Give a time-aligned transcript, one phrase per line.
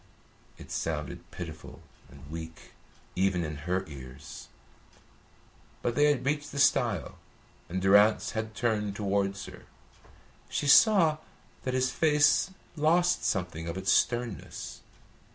[0.57, 2.71] It sounded pitiful and weak,
[3.15, 4.47] even in her ears;
[5.83, 7.19] but they had reached the stile,
[7.69, 9.65] and Durrance had turned towards her.
[10.49, 11.19] She saw
[11.65, 14.81] that his face lost something of its sternness.